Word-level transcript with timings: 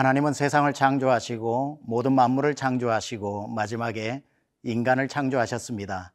하나님은 0.00 0.32
세상을 0.32 0.72
창조하시고 0.72 1.80
모든 1.82 2.14
만물을 2.14 2.54
창조하시고 2.54 3.48
마지막에 3.48 4.22
인간을 4.62 5.08
창조하셨습니다. 5.08 6.14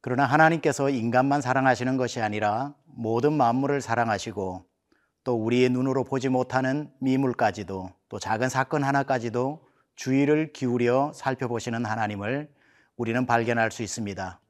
그러나 0.00 0.24
하나님께서 0.24 0.88
인간만 0.88 1.40
사랑하시는 1.40 1.96
것이 1.96 2.20
아니라 2.20 2.76
모든 2.84 3.32
만물을 3.32 3.80
사랑하시고 3.80 4.66
또 5.24 5.34
우리의 5.34 5.70
눈으로 5.70 6.04
보지 6.04 6.28
못하는 6.28 6.92
미물까지도 7.00 7.90
또 8.08 8.18
작은 8.20 8.48
사건 8.48 8.84
하나까지도 8.84 9.66
주의를 9.96 10.52
기울여 10.52 11.10
살펴보시는 11.12 11.84
하나님을 11.84 12.48
우리는 12.96 13.26
발견할 13.26 13.72
수 13.72 13.82
있습니다. 13.82 14.40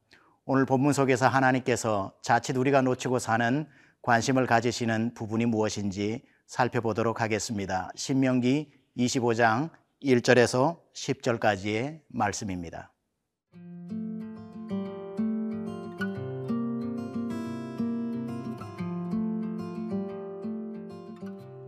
오늘 0.44 0.66
본문 0.66 0.92
속에서 0.92 1.26
하나님께서 1.26 2.12
자칫 2.20 2.54
우리가 2.58 2.82
놓치고 2.82 3.18
사는 3.18 3.66
관심을 4.02 4.46
가지시는 4.46 5.14
부분이 5.14 5.46
무엇인지 5.46 6.33
살펴보도록 6.46 7.20
하겠습니다. 7.20 7.90
신명기 7.94 8.70
25장 8.96 9.70
1절에서 10.02 10.78
10절까지의 10.94 12.00
말씀입니다. 12.08 12.92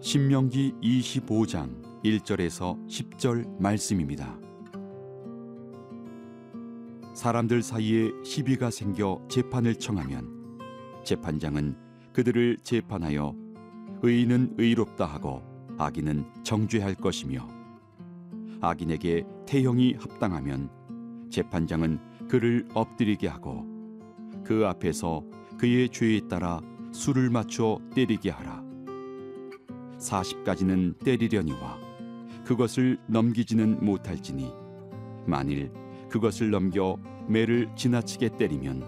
신명기 0.00 0.74
25장 0.82 1.82
1절에서 2.04 2.86
10절 2.88 3.60
말씀입니다. 3.60 4.38
사람들 7.14 7.62
사이에 7.62 8.10
시비가 8.24 8.70
생겨 8.70 9.20
재판을 9.28 9.74
청하면 9.74 10.60
재판장은 11.04 11.76
그들을 12.12 12.58
재판하여 12.62 13.45
의인은 14.02 14.54
의롭다 14.58 15.06
하고 15.06 15.42
악인은 15.78 16.24
정죄할 16.42 16.94
것이며 16.94 17.48
악인에게 18.60 19.24
태형이 19.46 19.94
합당하면 19.98 20.70
재판장은 21.30 21.98
그를 22.28 22.66
엎드리게 22.74 23.28
하고 23.28 23.64
그 24.44 24.66
앞에서 24.66 25.22
그의 25.58 25.88
죄에 25.88 26.20
따라 26.28 26.60
수를 26.92 27.30
맞춰 27.30 27.78
때리게 27.94 28.30
하라. 28.30 28.64
40까지는 29.98 30.98
때리려니와 31.04 31.78
그것을 32.44 32.98
넘기지는 33.06 33.84
못할지니 33.84 34.52
만일 35.26 35.72
그것을 36.08 36.50
넘겨 36.50 36.96
매를 37.28 37.68
지나치게 37.74 38.36
때리면 38.36 38.84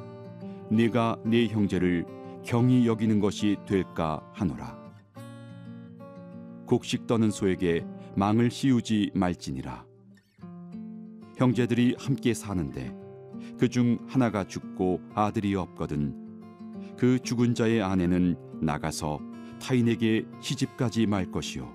네가 0.70 1.18
네 1.24 1.48
형제를 1.48 2.06
경히 2.44 2.86
여기는 2.86 3.20
것이 3.20 3.56
될까 3.66 4.20
하노라 4.32 4.77
곡식 6.68 7.06
떠는 7.06 7.30
소에게 7.30 7.84
망을 8.14 8.50
씌우지 8.50 9.12
말지니라. 9.14 9.86
형제들이 11.36 11.96
함께 11.98 12.34
사는데 12.34 12.94
그 13.58 13.68
중 13.68 13.98
하나가 14.06 14.44
죽고 14.46 15.00
아들이 15.14 15.54
없거든 15.54 16.14
그 16.98 17.18
죽은 17.18 17.54
자의 17.54 17.80
아내는 17.82 18.36
나가서 18.60 19.18
타인에게 19.60 20.26
시집가지 20.40 21.06
말 21.06 21.30
것이요. 21.30 21.74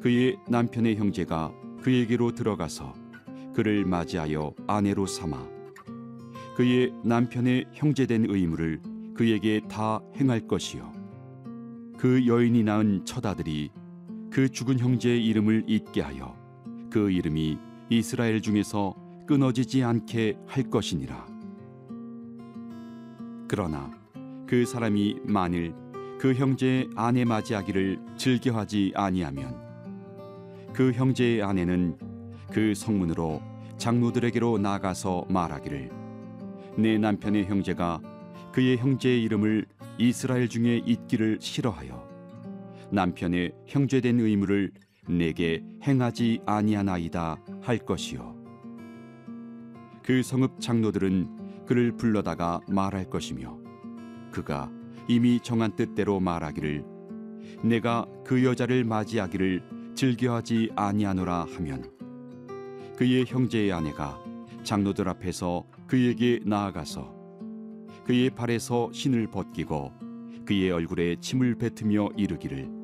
그의 0.00 0.38
남편의 0.48 0.96
형제가 0.96 1.52
그에게로 1.82 2.32
들어가서 2.32 2.94
그를 3.54 3.84
맞이하여 3.84 4.54
아내로 4.68 5.06
삼아 5.06 5.48
그의 6.56 6.92
남편의 7.04 7.66
형제된 7.72 8.26
의무를 8.28 8.80
그에게 9.14 9.60
다 9.68 10.00
행할 10.16 10.46
것이요. 10.46 10.92
그 11.98 12.26
여인이 12.26 12.62
낳은 12.62 13.04
처다들이 13.04 13.70
그 14.30 14.48
죽은 14.48 14.78
형제의 14.78 15.26
이름을 15.26 15.64
잊게 15.66 16.00
하여 16.00 16.36
그 16.88 17.10
이름이 17.10 17.58
이스라엘 17.88 18.40
중에서 18.40 18.94
끊어지지 19.26 19.82
않게 19.82 20.38
할 20.46 20.70
것이니라. 20.70 21.26
그러나 23.48 23.90
그 24.46 24.64
사람이 24.64 25.20
만일 25.24 25.74
그 26.20 26.34
형제의 26.34 26.90
아내 26.94 27.24
맞이하기를 27.24 27.98
즐겨하지 28.16 28.92
아니하면 28.94 29.56
그 30.72 30.92
형제의 30.92 31.42
아내는 31.42 31.98
그 32.52 32.74
성문으로 32.74 33.42
장로들에게로 33.78 34.58
나가서 34.58 35.26
말하기를 35.28 35.90
내 36.76 36.98
남편의 36.98 37.46
형제가 37.46 38.00
그의 38.52 38.76
형제의 38.76 39.22
이름을 39.24 39.66
이스라엘 39.98 40.48
중에 40.48 40.82
잊기를 40.84 41.38
싫어하여 41.40 42.09
남편의 42.92 43.52
형제된 43.66 44.20
의무를 44.20 44.72
내게 45.08 45.62
행하지 45.82 46.40
아니하나이다 46.46 47.38
할 47.62 47.78
것이요. 47.78 48.36
그 50.02 50.22
성읍 50.22 50.60
장로들은 50.60 51.66
그를 51.66 51.96
불러다가 51.96 52.60
말할 52.68 53.10
것이며 53.10 53.58
그가 54.32 54.70
이미 55.08 55.40
정한 55.40 55.74
뜻대로 55.76 56.20
말하기를 56.20 56.84
내가 57.62 58.06
그 58.24 58.44
여자를 58.44 58.84
맞이하기를 58.84 59.92
즐겨하지 59.94 60.70
아니하노라 60.76 61.46
하면 61.56 61.90
그의 62.96 63.24
형제의 63.26 63.72
아내가 63.72 64.18
장로들 64.62 65.08
앞에서 65.08 65.64
그에게 65.86 66.40
나아가서 66.44 67.14
그의 68.04 68.30
발에서 68.30 68.90
신을 68.92 69.28
벗기고 69.28 69.92
그의 70.44 70.70
얼굴에 70.70 71.16
침을 71.20 71.56
뱉으며 71.56 72.08
이르기를 72.16 72.79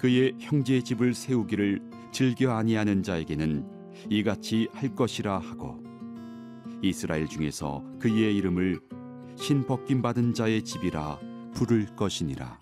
그의 0.00 0.34
형제의 0.40 0.82
집을 0.82 1.12
세우기를 1.12 1.82
즐겨 2.10 2.52
아니하는 2.52 3.02
자에게는 3.02 3.92
이같이 4.08 4.66
할 4.72 4.94
것이라 4.94 5.38
하고 5.38 5.78
이스라엘 6.80 7.28
중에서 7.28 7.84
그의 8.00 8.34
이름을 8.36 8.80
신 9.36 9.66
벗김 9.66 10.00
받은 10.00 10.32
자의 10.32 10.64
집이라 10.64 11.20
부를 11.52 11.94
것이니라. 11.96 12.58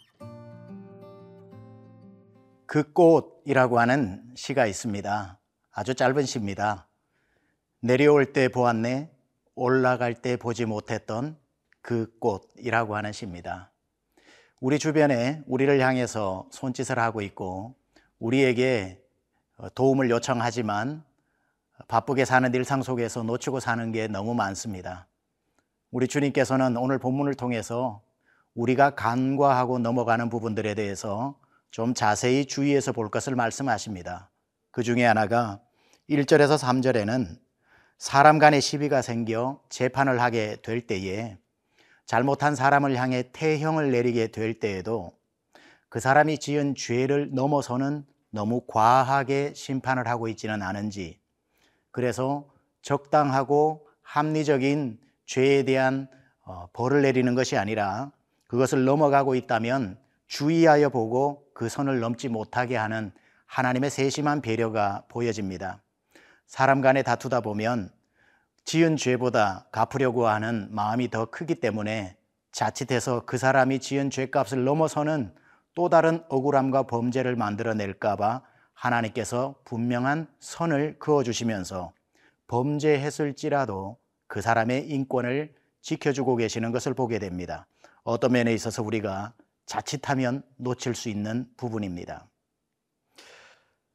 그 2.66 2.93
꽃이라고 2.93 3.78
하는 3.78 4.21
시가 4.34 4.66
있습니다. 4.66 5.41
아주 5.71 5.94
짧은 5.94 6.25
시입니다. 6.25 6.88
내려올 7.81 8.32
때 8.32 8.48
보았네, 8.48 9.12
올라갈 9.54 10.15
때 10.15 10.37
보지 10.37 10.65
못했던 10.65 11.38
그 11.82 12.12
꽃이라고 12.19 12.97
하는 12.97 13.12
시입니다. 13.12 13.68
우리 14.61 14.81
주변에 14.81 15.41
우리를 15.47 15.81
향해서 15.81 16.49
손짓을 16.51 16.99
하고 16.99 17.21
있고 17.21 17.77
우리에게 18.19 19.01
도움을 19.77 20.11
요청하지만 20.11 21.05
바쁘게 21.87 22.25
사는 22.25 22.53
일상 22.53 22.83
속에서 22.83 23.23
놓치고 23.23 23.61
사는 23.61 23.93
게 23.93 24.09
너무 24.09 24.35
많습니다. 24.35 25.07
우리 25.93 26.09
주님께서는 26.09 26.77
오늘 26.77 26.99
본문을 26.99 27.35
통해서 27.35 28.03
우리가 28.55 28.97
간과하고 28.97 29.79
넘어가는 29.79 30.29
부분들에 30.29 30.75
대해서 30.75 31.39
좀 31.71 31.95
자세히 31.95 32.45
주의해서 32.45 32.91
볼 32.91 33.11
것을 33.11 33.37
말씀하십니다. 33.37 34.29
그 34.73 34.83
중에 34.83 35.05
하나가 35.05 35.61
1절에서 36.11 36.59
3절에는 36.59 37.39
사람 37.97 38.41
간의 38.41 38.61
시비가 38.61 39.03
생겨 39.03 39.61
재판을 39.69 40.21
하게 40.21 40.57
될 40.63 40.84
때에 40.84 41.39
잘못한 42.09 42.55
사람을 42.55 42.97
향해 42.97 43.22
태형을 43.34 43.91
내리게 43.91 44.28
될 44.28 44.59
때에도 44.59 45.13
그 45.91 46.01
사람이 46.01 46.39
지은 46.39 46.75
죄를 46.75 47.34
넘어서는 47.34 48.07
너무 48.31 48.63
과하게 48.66 49.53
심판을 49.55 50.09
하고 50.09 50.27
있지는 50.28 50.63
않은지 50.63 51.21
그래서 51.91 52.49
적당하고 52.81 53.87
합리적인 54.01 54.99
죄에 55.27 55.65
대한 55.65 56.09
어, 56.47 56.69
벌을 56.72 57.03
내리는 57.03 57.34
것이 57.34 57.59
아니라 57.59 58.11
그것을 58.47 58.87
넘어가고 58.87 59.34
있다면 59.34 59.99
주의하여 60.28 60.89
보고 60.89 61.45
그 61.53 61.69
선을 61.69 62.01
넘지 62.01 62.31
못하게 62.31 62.77
하는 62.77 63.13
하나님의 63.45 63.91
세심한 63.91 64.41
배려가 64.41 65.04
보여집니다. 65.09 65.83
사람 66.47 66.81
간에 66.81 67.03
다투다 67.03 67.43
보면 67.43 67.91
지은 68.68 68.98
죄보다 68.98 69.65
갚으려고 69.72 70.28
하는 70.28 70.68
마음이 70.70 71.09
더 71.09 71.24
크기 71.30 71.54
때문에 71.54 72.18
자칫해서 72.53 73.22
그 73.24 73.38
사람이 73.38 73.78
지은 73.78 74.10
죄값을 74.10 74.62
넘어서는 74.62 75.34
또 75.74 75.88
다른 75.88 76.22
억울함과 76.28 76.82
범죄를 76.82 77.34
만들어낼까봐 77.34 78.42
하나님께서 78.74 79.54
분명한 79.65 80.28
선을 80.41 80.98
그어주시면서 80.98 81.94
범죄했을지라도 82.47 83.97
그 84.26 84.42
사람의 84.42 84.91
인권을 84.91 85.54
지켜주고 85.80 86.36
계시는 86.36 86.70
것을 86.70 86.92
보게 86.92 87.18
됩니다. 87.18 87.66
어떤 88.04 88.32
면에 88.32 88.53
있어서 88.53 88.82
우리가 88.82 89.32
자칫하면 89.65 90.42
놓칠 90.59 90.94
수 90.94 91.09
있는 91.09 91.48
부분입니다. 91.56 92.28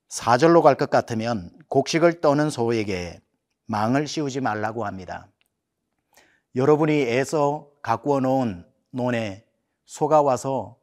4절로 0.10 0.64
갈 0.64 0.78
것 0.78 0.90
같으면 0.90 1.52
곡식을 1.68 2.22
떠는 2.22 2.50
소에게 2.50 3.23
망을 3.74 4.06
씌우지 4.06 4.40
말라고 4.40 4.86
합니다. 4.86 5.28
여러분이 6.56 6.94
애써 7.02 7.72
가꾸어 7.82 8.20
놓은 8.20 8.68
논에 8.92 9.48
소가 9.86 10.22
와서 10.22 10.78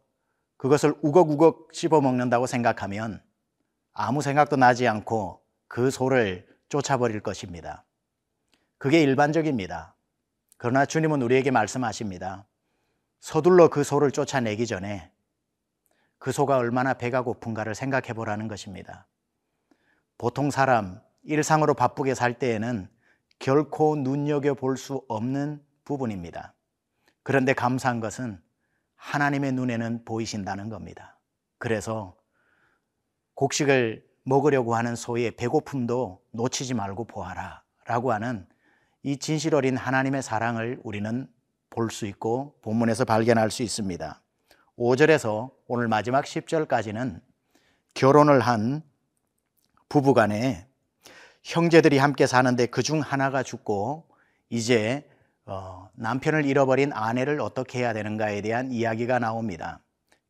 그것을 0.56 0.96
우걱우걱 1.00 1.72
씹어 1.72 2.00
먹는다고 2.00 2.48
생각하면 2.48 3.22
아무 3.92 4.22
생각도 4.22 4.56
나지 4.56 4.88
않고 4.88 5.40
그 5.69 5.92
소를 5.92 6.48
쫓아버릴 6.69 7.20
것입니다. 7.20 7.84
그게 8.76 9.00
일반적입니다. 9.02 9.94
그러나 10.56 10.84
주님은 10.84 11.22
우리에게 11.22 11.52
말씀하십니다. 11.52 12.48
서둘러 13.20 13.69
그 13.69 13.84
소를 13.84 14.10
쫓아내기 14.10 14.66
전에 14.66 15.12
그 16.19 16.32
소가 16.32 16.56
얼마나 16.56 16.94
배가 16.94 17.22
고픈가를 17.22 17.76
생각해 17.76 18.14
보라는 18.14 18.48
것입니다. 18.48 19.06
보통 20.19 20.50
사람, 20.50 21.00
일상으로 21.22 21.75
바쁘게 21.75 22.14
살 22.14 22.38
때에는 22.38 22.88
결코 23.38 23.96
눈여겨 23.96 24.55
볼 24.55 24.76
수 24.76 25.02
없는 25.08 25.62
부분입니다. 25.84 26.55
그런데 27.22 27.52
감사한 27.52 28.00
것은 28.00 28.40
하나님의 28.96 29.52
눈에는 29.52 30.05
보이신다는 30.05 30.69
겁니다. 30.69 31.19
그래서 31.58 32.17
곡식을 33.34 34.06
먹으려고 34.25 34.75
하는 34.75 34.94
소의 34.96 35.31
배고픔도 35.32 36.22
놓치지 36.32 36.75
말고 36.75 37.05
보아라 37.05 37.62
라고 37.87 38.12
하는 38.12 38.46
이 39.02 39.16
진실 39.16 39.55
어린 39.55 39.76
하나님의 39.76 40.23
사랑을 40.23 40.81
우리는 40.84 41.28
볼 41.70 41.90
수 41.90 42.06
있고 42.06 42.58
본문에서 42.62 43.05
발견할 43.05 43.50
수 43.50 43.62
있습니다. 43.62 44.20
5절에서 44.76 45.50
오늘 45.66 45.88
마지막 45.88 46.25
10절까지는 46.25 47.20
결혼을 47.94 48.40
한 48.40 48.82
부부 49.88 50.14
간에 50.14 50.69
형제들이 51.42 51.98
함께 51.98 52.26
사는데 52.26 52.66
그 52.66 52.82
중 52.82 53.00
하나가 53.00 53.42
죽고 53.42 54.06
이제 54.50 55.08
어, 55.46 55.88
남편을 55.94 56.44
잃어버린 56.44 56.92
아내를 56.92 57.40
어떻게 57.40 57.81
해야 57.81 57.92
되는가에 57.92 58.40
대한 58.42 58.70
이야기가 58.72 59.19
나옵니다. 59.19 59.81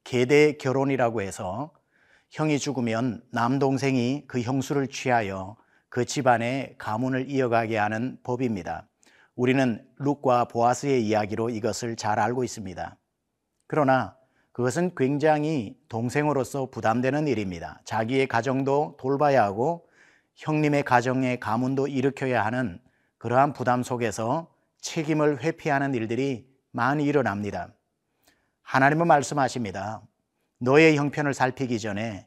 계대 0.04 0.52
결혼이라고 0.52 1.22
해서 1.22 1.72
형이 2.30 2.58
죽으면 2.58 3.22
남동생이 3.32 4.24
그 4.28 4.40
형수를 4.40 4.88
취하여 4.88 5.56
그 5.88 6.04
집안의 6.04 6.76
가문을 6.78 7.28
이어가게 7.28 7.76
하는 7.76 8.18
법입니다. 8.22 8.86
우리는 9.34 9.84
룩과 9.98 10.46
보아스의 10.46 11.04
이야기로 11.06 11.50
이것을 11.50 11.96
잘 11.96 12.18
알고 12.20 12.44
있습니다. 12.44 12.96
그러나 13.66 14.16
그것은 14.52 14.94
굉장히 14.94 15.76
동생으로서 15.88 16.70
부담되는 16.70 17.26
일입니다. 17.26 17.80
자기의 17.84 18.26
가정도 18.28 18.96
돌봐야 18.98 19.42
하고 19.44 19.86
형님의 20.40 20.84
가정의 20.84 21.38
가문도 21.38 21.87
일으켜야 21.87 22.42
하는 22.46 22.81
그러한 23.19 23.52
부담 23.52 23.82
속에서 23.82 24.50
책임을 24.81 25.42
회피하는 25.42 25.94
일들이 25.94 26.48
많이 26.70 27.04
일어납니다. 27.04 27.75
하나님은 28.62 29.06
말씀하십니다. 29.06 30.00
너의 30.58 30.96
형편을 30.96 31.34
살피기 31.34 31.78
전에 31.78 32.26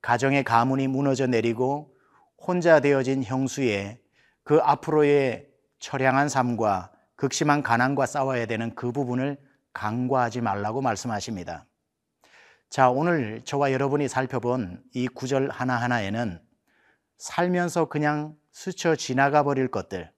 가정의 0.00 0.42
가문이 0.42 0.88
무너져 0.88 1.28
내리고 1.28 1.94
혼자 2.36 2.80
되어진 2.80 3.22
형수의 3.22 4.00
그 4.42 4.58
앞으로의 4.60 5.46
처량한 5.78 6.28
삶과 6.28 6.90
극심한 7.14 7.62
가난과 7.62 8.06
싸워야 8.06 8.46
되는 8.46 8.74
그 8.74 8.90
부분을 8.90 9.38
간과하지 9.72 10.40
말라고 10.40 10.80
말씀하십니다. 10.80 11.66
자, 12.70 12.90
오늘 12.90 13.42
저와 13.44 13.70
여러분이 13.70 14.08
살펴본 14.08 14.82
이 14.94 15.06
구절 15.06 15.48
하나하나에는 15.50 16.40
살면서 17.22 17.84
그냥 17.84 18.34
스쳐 18.50 18.96
지나가 18.96 19.44
버릴 19.44 19.68
것들, 19.68 20.10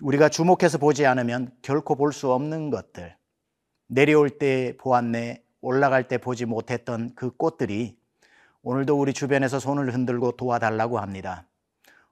우리가 0.00 0.30
주목해서 0.30 0.78
보지 0.78 1.04
않으면 1.04 1.52
결코 1.60 1.96
볼 1.96 2.14
수 2.14 2.32
없는 2.32 2.70
것들, 2.70 3.14
내려올 3.86 4.30
때 4.30 4.74
보았네, 4.78 5.44
올라갈 5.60 6.08
때 6.08 6.16
보지 6.16 6.46
못했던 6.46 7.14
그 7.14 7.30
꽃들이 7.30 7.98
오늘도 8.62 8.98
우리 8.98 9.12
주변에서 9.12 9.58
손을 9.58 9.92
흔들고 9.92 10.32
도와달라고 10.32 10.98
합니다. 10.98 11.46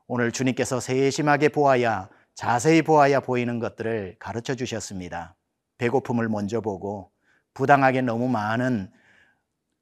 오늘 0.08 0.31
주님께서 0.31 0.78
세심하게 0.78 1.49
보아야, 1.49 2.10
자세히 2.34 2.82
보아야 2.82 3.20
보이는 3.20 3.60
것들을 3.60 4.17
가르쳐 4.19 4.55
주셨습니다. 4.55 5.37
배고픔을 5.78 6.28
먼저 6.28 6.60
보고, 6.60 7.10
부당하게 7.55 8.02
너무 8.02 8.28
많은 8.28 8.93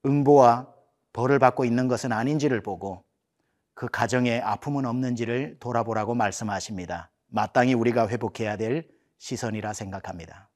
응보와 0.07 0.69
벌을 1.13 1.41
받고 1.41 1.65
있는 1.65 1.89
것은 1.89 2.13
아닌지를 2.13 2.63
보고, 2.63 3.03
그 3.75 3.89
가정에 3.89 4.41
아픔은 4.41 4.87
없는지를 4.87 5.59
돌아보라고 5.59 6.15
말씀하십니다. 6.15 7.11
마땅히 7.29 7.75
우리가 7.75 8.09
회복해야 8.09 8.57
될 8.57 8.89
시선이라 9.19 9.73
생각합니다. 9.73 10.51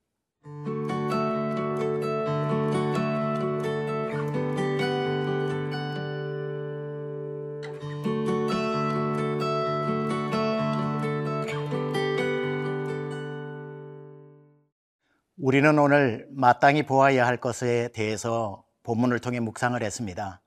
우리는 15.39 15.79
오늘 15.79 16.27
마땅히 16.33 16.85
보아야 16.85 17.25
할 17.25 17.37
것에 17.37 17.91
대해서 17.95 18.65
본문을 18.83 19.21
통해 19.21 19.39
묵상을 19.39 19.81
했습니다. 19.81 20.43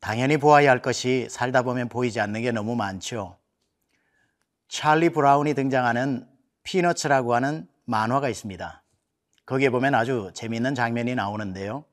당연히 0.00 0.38
보아야 0.38 0.70
할 0.70 0.80
것이 0.80 1.28
살다 1.28 1.62
보면 1.62 1.88
보이지 1.88 2.20
않는 2.20 2.42
게 2.42 2.52
너무 2.52 2.74
많죠. 2.74 3.36
찰리 4.68 5.10
브라운이 5.10 5.54
등장하는 5.54 6.26
피너츠라고 6.62 7.34
하는 7.34 7.68
만화가 7.84 8.28
있습니다. 8.28 8.82
거기에 9.44 9.70
보면 9.70 9.94
아주 9.94 10.30
재미있는 10.34 10.74
장면이 10.74 11.14
나오는데요. 11.14 11.84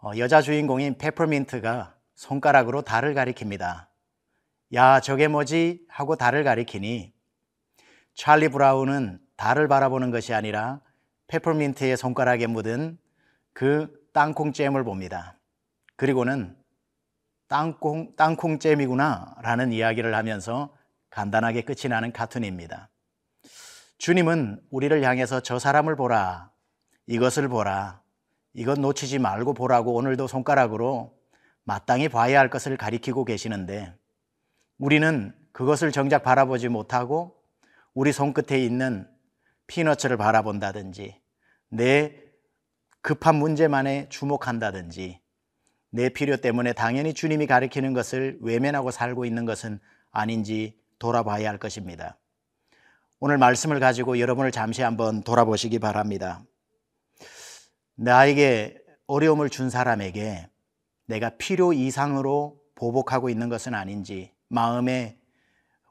어, 0.00 0.12
여자 0.18 0.40
주인공인 0.40 0.96
페퍼민트가 0.96 1.94
손가락으로 2.14 2.82
달을 2.82 3.14
가리킵니다. 3.14 3.88
야, 4.74 5.00
저게 5.00 5.28
뭐지? 5.28 5.84
하고 5.88 6.16
달을 6.16 6.44
가리키니 6.44 7.12
찰리 8.14 8.48
브라운은 8.48 9.18
달을 9.36 9.68
바라보는 9.68 10.10
것이 10.10 10.32
아니라 10.32 10.80
페퍼민트의 11.26 11.96
손가락에 11.96 12.46
묻은 12.46 12.98
그 13.52 13.92
땅콩잼을 14.12 14.84
봅니다. 14.84 15.36
그리고는 15.96 16.56
땅콩, 17.54 18.16
땅콩잼이구나 18.16 19.36
라는 19.40 19.72
이야기를 19.72 20.12
하면서 20.16 20.74
간단하게 21.10 21.62
끝이 21.62 21.88
나는 21.88 22.12
카툰입니다. 22.12 22.90
주님은 23.98 24.60
우리를 24.72 25.04
향해서 25.04 25.38
저 25.38 25.60
사람을 25.60 25.94
보라, 25.94 26.50
이것을 27.06 27.48
보라, 27.48 28.02
이것 28.54 28.80
놓치지 28.80 29.20
말고 29.20 29.54
보라고 29.54 29.94
오늘도 29.94 30.26
손가락으로 30.26 31.16
마땅히 31.62 32.08
봐야 32.08 32.40
할 32.40 32.50
것을 32.50 32.76
가리키고 32.76 33.24
계시는데 33.24 33.94
우리는 34.78 35.32
그것을 35.52 35.92
정작 35.92 36.24
바라보지 36.24 36.68
못하고 36.68 37.36
우리 37.94 38.10
손끝에 38.10 38.58
있는 38.58 39.08
피너츠를 39.68 40.16
바라본다든지 40.16 41.22
내 41.68 42.20
급한 43.00 43.36
문제만에 43.36 44.08
주목한다든지 44.08 45.23
내 45.94 46.08
필요 46.08 46.36
때문에 46.36 46.72
당연히 46.72 47.14
주님이 47.14 47.46
가리키는 47.46 47.92
것을 47.92 48.36
외면하고 48.40 48.90
살고 48.90 49.24
있는 49.26 49.44
것은 49.44 49.78
아닌지 50.10 50.76
돌아봐야 50.98 51.48
할 51.48 51.58
것입니다. 51.58 52.18
오늘 53.20 53.38
말씀을 53.38 53.78
가지고 53.78 54.18
여러분을 54.18 54.50
잠시 54.50 54.82
한번 54.82 55.22
돌아보시기 55.22 55.78
바랍니다. 55.78 56.42
나에게 57.94 58.76
어려움을 59.06 59.50
준 59.50 59.70
사람에게 59.70 60.48
내가 61.06 61.30
필요 61.38 61.72
이상으로 61.72 62.60
보복하고 62.74 63.30
있는 63.30 63.48
것은 63.48 63.72
아닌지, 63.72 64.32
마음에 64.48 65.16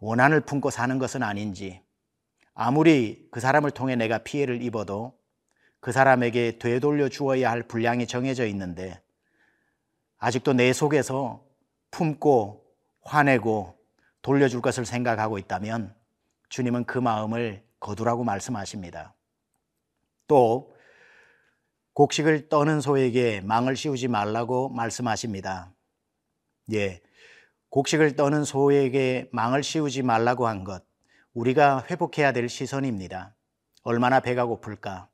원한을 0.01 0.41
품고 0.41 0.69
사는 0.69 0.99
것은 0.99 1.23
아닌지, 1.23 1.81
아무리 2.53 3.25
그 3.31 3.39
사람을 3.39 3.71
통해 3.71 3.95
내가 3.95 4.17
피해를 4.17 4.63
입어도 4.63 5.17
그 5.79 5.93
사람에게 5.93 6.59
되돌려 6.59 7.07
주어야 7.07 7.49
할 7.49 7.63
분량이 7.63 8.05
정해져 8.05 8.45
있는데, 8.47 9.01
아직도 10.23 10.53
내 10.53 10.71
속에서 10.71 11.43
품고 11.91 12.63
화내고 13.01 13.75
돌려줄 14.21 14.61
것을 14.61 14.85
생각하고 14.85 15.37
있다면 15.37 15.93
주님은 16.47 16.85
그 16.85 16.97
마음을 16.97 17.61
거두라고 17.81 18.23
말씀하십니다. 18.23 19.15
또 20.27 20.73
곡식을 21.91 22.47
떠는 22.47 22.79
소에게 22.79 23.41
망을 23.41 23.75
씌우지 23.75 24.07
말라고 24.07 24.69
말씀하십니다. 24.69 25.73
예. 26.71 27.01
곡식을 27.67 28.15
떠는 28.15 28.45
소에게 28.45 29.29
망을 29.33 29.61
씌우지 29.61 30.03
말라고 30.03 30.47
한 30.47 30.63
것, 30.63 30.85
우리가 31.33 31.85
회복해야 31.89 32.31
될 32.31 32.47
시선입니다. 32.47 33.35
얼마나 33.83 34.21
배가 34.21 34.45
고플까? 34.45 35.09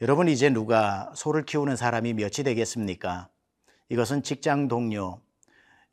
여러분, 0.00 0.26
이제 0.26 0.48
누가 0.48 1.12
소를 1.14 1.44
키우는 1.44 1.76
사람이 1.76 2.14
몇이 2.14 2.44
되겠습니까? 2.44 3.28
이것은 3.90 4.22
직장 4.22 4.68
동료, 4.68 5.20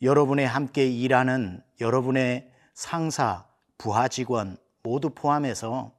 여러분의 0.01 0.45
함께 0.45 0.85
일하는 0.85 1.63
여러분의 1.79 2.51
상사, 2.73 3.47
부하 3.77 4.09
직원 4.09 4.57
모두 4.83 5.11
포함해서 5.11 5.93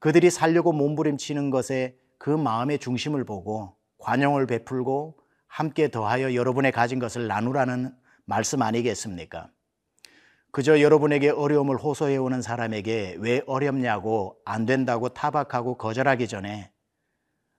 그들이 0.00 0.30
살려고 0.30 0.72
몸부림치는 0.72 1.50
것에 1.50 1.96
그 2.18 2.30
마음의 2.30 2.80
중심을 2.80 3.24
보고 3.24 3.76
관용을 3.98 4.46
베풀고 4.46 5.16
함께 5.46 5.90
더하여 5.90 6.34
여러분의 6.34 6.72
가진 6.72 6.98
것을 6.98 7.28
나누라는 7.28 7.94
말씀 8.24 8.62
아니겠습니까? 8.62 9.48
그저 10.50 10.80
여러분에게 10.80 11.30
어려움을 11.30 11.76
호소해 11.76 12.16
오는 12.16 12.42
사람에게 12.42 13.16
왜 13.20 13.42
어렵냐고 13.46 14.38
안 14.44 14.66
된다고 14.66 15.08
타박하고 15.08 15.76
거절하기 15.76 16.26
전에 16.26 16.72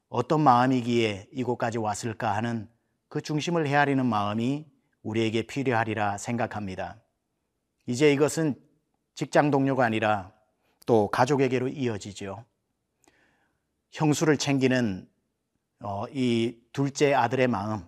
어떤 0.09 0.41
마음이기에 0.41 1.29
이곳까지 1.31 1.77
왔을까 1.77 2.35
하는 2.35 2.67
그 3.13 3.21
중심을 3.21 3.67
헤아리는 3.67 4.03
마음이 4.03 4.65
우리에게 5.03 5.43
필요하리라 5.43 6.17
생각합니다. 6.17 6.99
이제 7.85 8.11
이것은 8.11 8.55
직장 9.13 9.51
동료가 9.51 9.85
아니라 9.85 10.31
또 10.87 11.09
가족에게로 11.09 11.67
이어지죠. 11.67 12.43
형수를 13.91 14.37
챙기는 14.37 15.07
어, 15.81 16.05
이 16.11 16.57
둘째 16.71 17.13
아들의 17.13 17.49
마음, 17.49 17.85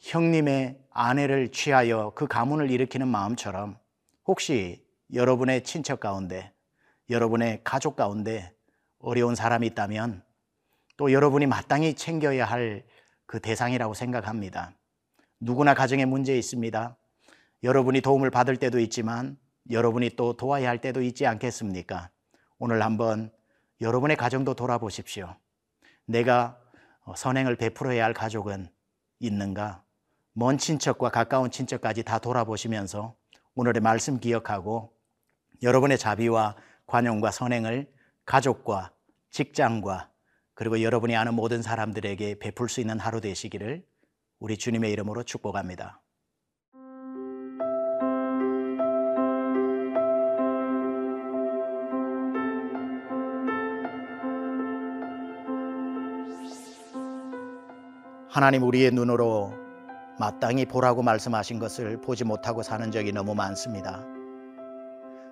형님의 0.00 0.80
아내를 0.90 1.52
취하여 1.52 2.10
그 2.16 2.26
가문을 2.26 2.72
일으키는 2.72 3.06
마음처럼 3.06 3.78
혹시 4.26 4.84
여러분의 5.14 5.62
친척 5.62 6.00
가운데, 6.00 6.52
여러분의 7.08 7.60
가족 7.62 7.94
가운데 7.94 8.52
어려운 8.98 9.36
사람이 9.36 9.64
있다면 9.68 10.24
또 10.96 11.12
여러분이 11.12 11.46
마땅히 11.46 11.94
챙겨야 11.94 12.46
할 12.46 12.82
그 13.30 13.38
대상이라고 13.38 13.94
생각합니다. 13.94 14.72
누구나 15.38 15.72
가정에 15.72 16.04
문제 16.04 16.36
있습니다. 16.36 16.96
여러분이 17.62 18.00
도움을 18.00 18.28
받을 18.28 18.56
때도 18.56 18.80
있지만 18.80 19.38
여러분이 19.70 20.16
또 20.16 20.36
도와야 20.36 20.68
할 20.68 20.80
때도 20.80 21.00
있지 21.02 21.28
않겠습니까? 21.28 22.10
오늘 22.58 22.82
한번 22.82 23.30
여러분의 23.80 24.16
가정도 24.16 24.54
돌아보십시오. 24.54 25.36
내가 26.06 26.58
선행을 27.14 27.54
베풀어야 27.54 28.04
할 28.04 28.14
가족은 28.14 28.68
있는가? 29.20 29.84
먼 30.32 30.58
친척과 30.58 31.10
가까운 31.10 31.52
친척까지 31.52 32.02
다 32.02 32.18
돌아보시면서 32.18 33.14
오늘의 33.54 33.80
말씀 33.80 34.18
기억하고 34.18 34.92
여러분의 35.62 35.98
자비와 35.98 36.56
관용과 36.88 37.30
선행을 37.30 37.92
가족과 38.24 38.90
직장과 39.30 40.09
그리고 40.60 40.82
여러분이 40.82 41.16
아는 41.16 41.32
모든 41.32 41.62
사람들에게 41.62 42.38
베풀 42.38 42.68
수 42.68 42.82
있는 42.82 42.98
하루 42.98 43.22
되시기를 43.22 43.82
우리 44.40 44.58
주님의 44.58 44.92
이름으로 44.92 45.22
축복합니다. 45.22 46.02
하나님 58.28 58.62
우리의 58.62 58.90
눈으로 58.90 59.54
마땅히 60.18 60.66
보라고 60.66 61.02
말씀하신 61.02 61.58
것을 61.58 62.02
보지 62.02 62.24
못하고 62.24 62.62
사는 62.62 62.90
적이 62.90 63.12
너무 63.12 63.34
많습니다. 63.34 64.04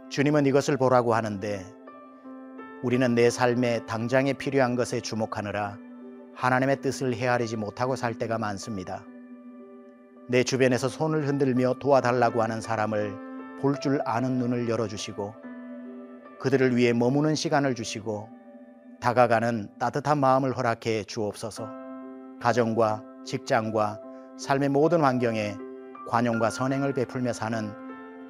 주님은 0.08 0.46
이것을 0.46 0.78
보라고 0.78 1.14
하는데 1.14 1.66
우리는 2.82 3.14
내 3.14 3.28
삶에 3.28 3.84
당장에 3.86 4.34
필요한 4.34 4.76
것에 4.76 5.00
주목하느라 5.00 5.78
하나님의 6.36 6.80
뜻을 6.80 7.14
헤아리지 7.14 7.56
못하고 7.56 7.96
살 7.96 8.14
때가 8.14 8.38
많습니다. 8.38 9.04
내 10.28 10.44
주변에서 10.44 10.88
손을 10.88 11.26
흔들며 11.26 11.74
도와달라고 11.80 12.42
하는 12.42 12.60
사람을 12.60 13.28
볼 13.60 13.74
줄 13.80 14.00
아는 14.04 14.38
눈을 14.38 14.68
열어주시고 14.68 15.34
그들을 16.38 16.76
위해 16.76 16.92
머무는 16.92 17.34
시간을 17.34 17.74
주시고 17.74 18.28
다가가는 19.00 19.70
따뜻한 19.80 20.18
마음을 20.18 20.56
허락해 20.56 21.02
주옵소서 21.04 21.68
가정과 22.40 23.02
직장과 23.24 24.00
삶의 24.38 24.68
모든 24.68 25.00
환경에 25.02 25.56
관용과 26.08 26.50
선행을 26.50 26.94
베풀며 26.94 27.32
사는 27.32 27.72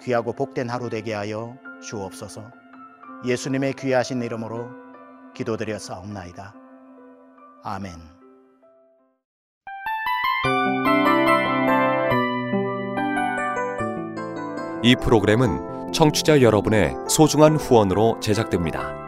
귀하고 0.01 0.33
복된 0.33 0.71
하루 0.71 0.89
되게 0.89 1.13
하여 1.13 1.59
주옵소서 1.83 2.51
예수님의 3.25 3.75
귀하신 3.75 4.23
이름으로 4.23 4.69
기도드려 5.35 5.79
싸움나이다. 5.79 6.55
아멘. 7.65 7.93
이 14.83 14.95
프로그램은 14.97 15.93
청취자 15.93 16.41
여러분의 16.43 16.95
소중한 17.09 17.57
후원으로 17.57 18.21
제작됩니다. 18.21 19.08